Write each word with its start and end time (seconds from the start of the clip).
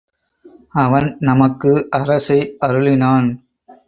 அவன் 0.75 1.15
நமக்கு 1.19 1.71
அரசை 1.91 2.39
அருளினான். 2.61 3.29